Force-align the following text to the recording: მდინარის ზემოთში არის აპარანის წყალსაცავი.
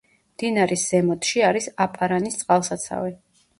მდინარის 0.37 0.85
ზემოთში 0.93 1.45
არის 1.51 1.69
აპარანის 1.87 2.41
წყალსაცავი. 2.43 3.17